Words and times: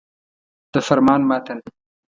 د 0.73 0.75
فرمان 0.87 1.21
متن. 1.29 1.59